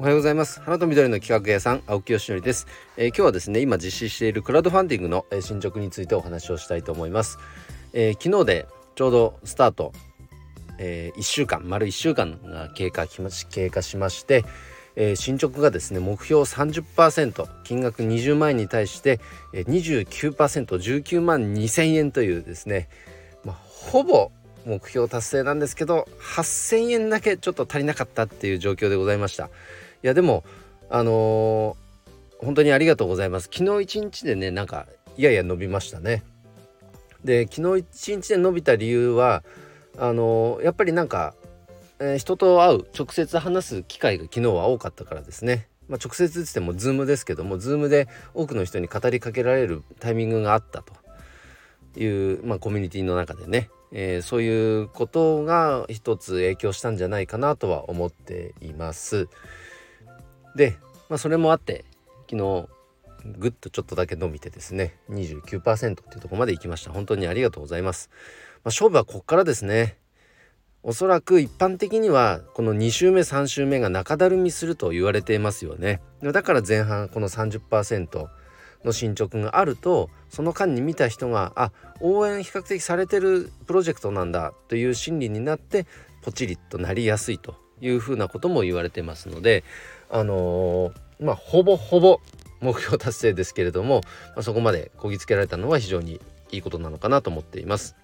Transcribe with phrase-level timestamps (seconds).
[0.00, 0.62] おはようございます。
[0.62, 2.66] 花と緑の企画屋さん青木よしのりです、
[2.96, 7.36] えー、今日はですね今実施しているクラウドファンディングの進捗についてお話をしたいと思います、
[7.92, 9.92] えー、昨日でちょうどスタート、
[10.78, 14.46] えー、1週間丸1週間が経過経過しまして、
[14.96, 19.20] えー、進捗がですね目標30%金額20万円に対して、
[19.52, 22.88] 29%19 万2000円というですね、
[23.44, 24.32] まあ、ほぼ
[24.64, 29.50] 目標達成なんですけど8,000円だけちょっと足りなかったっていう状況でございました。
[30.02, 30.44] いやでも
[30.88, 33.48] あのー、本当にありがとうございます。
[33.52, 34.86] 昨日一日でねなんか
[35.16, 36.22] いやいや伸びましたね。
[37.24, 39.42] で昨日一日で伸びた理由は
[39.98, 41.34] あのー、やっぱりなんか、
[41.98, 45.68] えー、人と会う直接話す機会が昨日は多かったからですね。
[45.88, 51.00] まあ、直接つっても Zoom ですけども Zoom で多くの人に語りかけられるタイミングがあったと。
[51.96, 59.28] いう、まあ、コミュニティの中でね、えー、そういうことが一つ影響したんじゃないかなとは思っています。
[60.56, 60.76] で、
[61.08, 61.84] まあ、それもあって
[62.30, 62.68] 昨日
[63.38, 66.90] ぐっとちょっとだけ伸びてですね29%っていうとこまで行きました。
[66.90, 69.96] 本当にありがとうございます、まあ、勝負はこっからですね。
[70.82, 76.00] おそらく一般的にはこの2週目3週目が中だるみすると言われていますよね。
[76.22, 78.28] だから前半この30%
[78.84, 85.86] の進捗があるとその間に見た人があ応援比較的されてるプロジェクトなんだという心理になって
[86.22, 87.56] ポチリとなりやすいと。
[87.80, 89.64] いうふうなことも言われてますので
[90.10, 92.20] あのー、まあほぼほぼ
[92.60, 94.02] 目標達成ですけれども、
[94.34, 96.20] まあ、そこまでこぎつけられたのは非常に
[96.52, 97.96] いいことなのかなと思っています。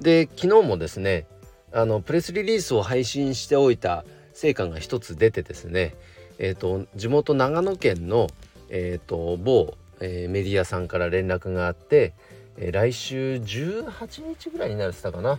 [0.00, 1.26] で昨日もですね
[1.72, 5.94] あのプレスリリースを配信しておいた成果が一つ出てですね
[6.38, 8.28] え、ー、と地元長野県の
[8.68, 12.12] えっ、ー、と某、えー、メディアさんから連絡があって、
[12.56, 15.38] えー、来週18日ぐらいになるってたかな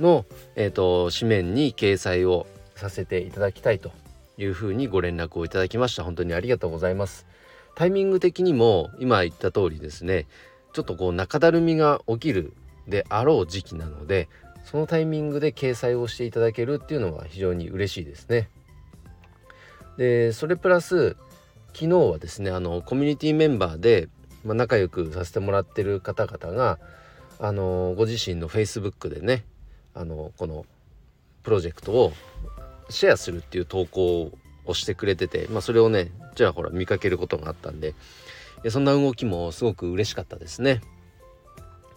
[0.00, 0.24] の、
[0.56, 3.92] えーと紙面に掲載をさせていただきたいと
[4.38, 6.02] いうふうにご連絡をいただきました。
[6.02, 7.26] 本当にありがとうございます。
[7.74, 10.26] タイミング的にも今言った通りですね
[10.72, 12.52] ちょっとこう中だるみが起きる
[12.86, 14.28] であろう時期なので
[14.64, 18.48] そのタイミングで掲載をしていただけるっていうのは非常に嬉しいですね。
[19.96, 21.16] でそれプラス
[21.72, 24.08] 昨日はですねあのコミュニティメンバーで、
[24.44, 26.78] まあ、仲良くさせてもらってる方々が
[27.38, 29.44] あのご自身の Facebook でね
[29.94, 30.66] あのこの
[31.42, 32.12] プロジェクトを
[32.88, 34.32] シェアするっていう投稿
[34.66, 37.94] をしてくれてて、まあ、それをねちらほら見かけることがあったんで
[38.70, 40.80] そんな動きもすごく嬉しかったですね。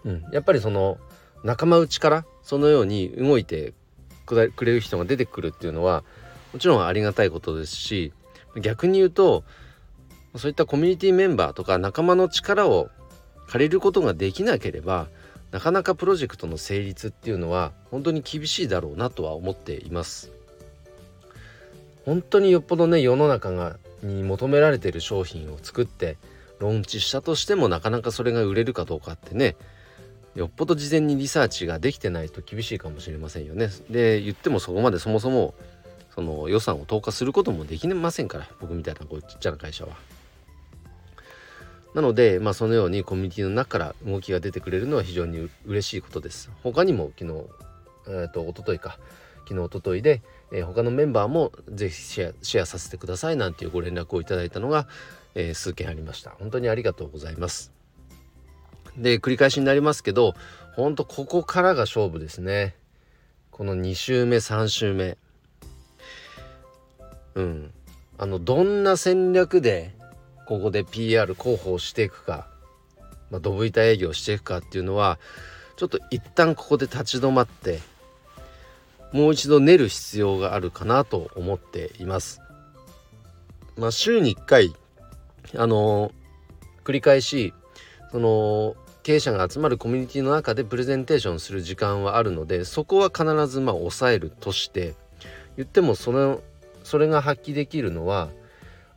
[0.05, 0.97] うん、やっぱりその
[1.43, 3.73] 仲間内からそのように動いて
[4.25, 6.03] くれる人が出てくるっていうのは
[6.51, 8.13] もちろんありがたいことですし
[8.61, 9.43] 逆に言うと
[10.35, 12.89] そういったコミュニティメンバーとか仲間の力を
[13.47, 15.07] 借りることができなければ
[15.53, 20.31] なかなかプロジェクトの成立っていうのは本当に厳しいだろうなとは思っています。
[22.05, 26.17] 本当によっぽどね世の中がに求められてる商品を作って
[26.57, 29.55] ローンチしたとしてもなかなかそれが売れるかどうかってね
[30.33, 33.69] よっぽど事前にリサーチができてないと厳しいかもしれませんよね。
[33.91, 35.53] で言ってもそこまでそもそも
[36.15, 39.95] その予算を投下することもできませんから僕みたいなこうちっちゃな会社は。
[41.93, 46.49] なので、まあ、そのようにコミュニティの中から動きが出てくれるのは非常に嬉しいことです。
[46.63, 47.45] 他にも昨日、
[48.07, 48.97] えーと、と一昨日か
[49.47, 50.21] 昨日一昨日で、
[50.51, 54.87] えー、他のメンバーもぜひシェアシェアさせてくださいなんていうご連絡をいただいたのが、
[55.35, 56.31] えー、数件ありました。
[56.31, 57.71] 本当にありがとうございます。
[58.97, 60.35] で繰り返しになりますけど
[60.75, 62.75] 本当ここからが勝負ですね。
[63.51, 65.17] この2週目3週目。
[67.35, 67.71] うん。
[68.17, 69.93] あのどんな戦略で
[70.45, 72.47] ここで PR 広報していくか、
[73.31, 75.19] まあ、ドブ板営業していくかっていうのは
[75.77, 77.79] ちょっと一旦ここで立ち止まって
[79.11, 82.41] もう一度練る必要があるかなと思っています。
[83.77, 84.73] まあ、週に1回
[85.55, 86.11] あの、
[86.83, 87.53] 繰り返し
[88.11, 94.95] その経営者が集まるコミュニティの中でプレゼンテーションする時間はあるのでそこは必ずまあ抑えるとして
[95.57, 96.41] 言ってもその
[96.83, 98.29] それが発揮できるのは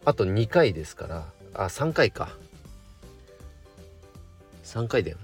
[0.05, 1.27] あと2回ですから
[1.57, 2.31] あ3回か。
[4.65, 5.19] 3回だよ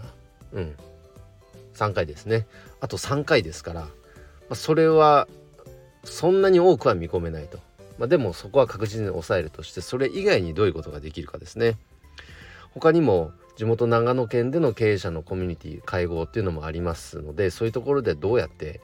[0.52, 0.60] な。
[0.60, 0.76] うん。
[1.74, 2.46] 3回ですね。
[2.80, 3.88] あと3回ですから
[4.52, 5.28] まあ、それは
[6.04, 7.58] そんなに多くは見込めないと、
[7.96, 11.78] まあ、でもそこは確実に抑えるとしてそれ以外にどういうことができるかですね。
[12.74, 18.82] 他にも地元長野県での経営者のコミュニティ会合っていうのもありますのでそういうところでどうやって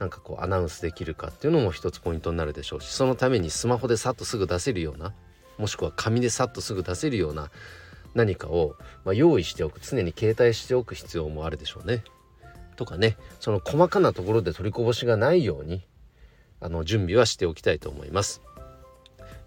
[0.00, 5.14] なんかこうアナウンスできるかっていうのも一つポイントになるでしょうしそのためにスマホでさっとすぐ出せるような
[5.58, 7.50] もしくは紙でさっとすぐ出せるような
[8.14, 12.02] 何かを、まあ、用意しておく常に携帯しておく必要もあるでしょうね。
[12.76, 15.82] とかねその細かなところで取りこぼしがないように
[16.60, 18.42] あの準備はしておきたいと思います。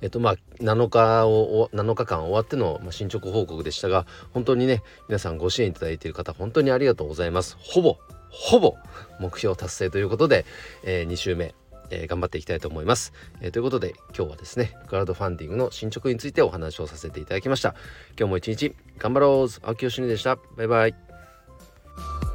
[0.01, 7.97] えっとまあ7日を7日間終わっての進捗報告でしたが本当にね皆さんご支援いただいている方本当にありがとうございますほぼ
[8.29, 8.75] ほぼ
[9.19, 10.45] 目標達成ということで、
[10.83, 11.53] えー、2週目
[11.89, 17.75] えー、頑張っていきたいと思います、えー、ということで今日はですねクラウドファンディングの進捗についてお話をさせていただきました。
[18.17, 19.59] 今日も一日頑張ろう。
[19.63, 20.37] 青木よしでした。
[20.57, 22.28] バイバイ。